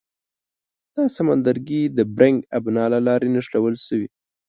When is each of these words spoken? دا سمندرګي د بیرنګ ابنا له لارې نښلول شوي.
دا 0.95 1.03
سمندرګي 1.15 1.81
د 1.97 1.99
بیرنګ 2.15 2.37
ابنا 2.57 2.85
له 2.93 2.99
لارې 3.07 3.27
نښلول 3.35 3.75
شوي. 3.87 4.07